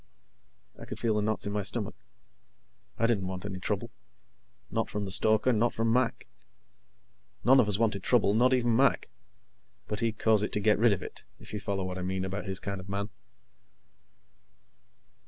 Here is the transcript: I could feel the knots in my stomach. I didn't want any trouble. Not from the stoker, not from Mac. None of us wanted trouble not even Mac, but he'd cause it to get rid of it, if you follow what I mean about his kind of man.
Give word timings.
I 0.79 0.85
could 0.85 0.97
feel 0.99 1.13
the 1.13 1.21
knots 1.21 1.45
in 1.45 1.53
my 1.53 1.61
stomach. 1.61 1.93
I 2.97 3.05
didn't 3.05 3.27
want 3.27 3.45
any 3.45 3.59
trouble. 3.59 3.91
Not 4.71 4.89
from 4.89 5.05
the 5.05 5.11
stoker, 5.11 5.53
not 5.53 5.75
from 5.75 5.93
Mac. 5.93 6.25
None 7.43 7.59
of 7.59 7.67
us 7.69 7.77
wanted 7.77 8.01
trouble 8.01 8.33
not 8.33 8.51
even 8.51 8.75
Mac, 8.75 9.09
but 9.87 9.99
he'd 9.99 10.17
cause 10.17 10.41
it 10.41 10.51
to 10.53 10.59
get 10.59 10.79
rid 10.79 10.91
of 10.91 11.03
it, 11.03 11.23
if 11.39 11.53
you 11.53 11.59
follow 11.59 11.83
what 11.83 11.99
I 11.99 12.01
mean 12.01 12.25
about 12.25 12.45
his 12.45 12.59
kind 12.59 12.79
of 12.81 12.89
man. 12.89 13.09